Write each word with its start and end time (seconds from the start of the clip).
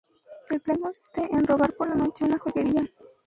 El 0.49 0.59
plan 0.61 0.79
consiste 0.79 1.21
en 1.31 1.45
robar 1.45 1.73
por 1.73 1.87
la 1.87 1.93
noche 1.93 2.25
una 2.25 2.39
joyería. 2.39 2.83